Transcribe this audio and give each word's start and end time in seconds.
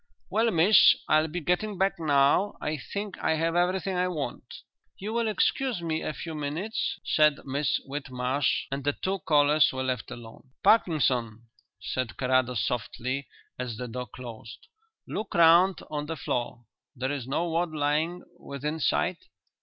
"Well, 0.31 0.49
miss, 0.49 0.95
I'll 1.07 1.27
be 1.27 1.41
getting 1.41 1.77
back 1.77 1.99
now. 1.99 2.57
I 2.59 2.75
think 2.77 3.19
I 3.19 3.35
have 3.35 3.55
everything 3.55 3.93
I 3.95 4.07
want." 4.07 4.63
"You 4.97 5.13
will 5.13 5.27
excuse 5.27 5.79
me 5.83 6.01
a 6.01 6.11
few 6.11 6.33
minutes?" 6.33 6.97
said 7.03 7.35
Miss 7.45 7.79
Whitmarsh, 7.85 8.65
and 8.71 8.83
the 8.83 8.93
two 8.93 9.19
callers 9.19 9.71
were 9.71 9.83
left 9.83 10.09
alone. 10.09 10.53
"Parkinson," 10.63 11.43
said 11.79 12.17
Carrados 12.17 12.65
softly, 12.65 13.27
as 13.59 13.77
the 13.77 13.87
door 13.87 14.07
closed, 14.07 14.65
"look 15.05 15.35
round 15.35 15.83
on 15.91 16.07
the 16.07 16.15
floor. 16.17 16.65
There 16.95 17.11
is 17.11 17.27
no 17.27 17.47
wad 17.47 17.69
lying 17.71 18.23
within 18.39 18.79
sight?" 18.79 19.19